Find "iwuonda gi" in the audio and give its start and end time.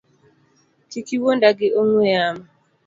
1.15-1.67